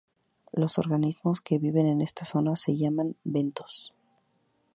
Los 0.51 0.79
organismos 0.79 1.41
que 1.41 1.59
viven 1.59 1.85
en 1.85 2.01
esta 2.01 2.25
zona 2.25 2.55
se 2.55 2.75
llaman 2.75 3.17
bentos. 3.23 3.93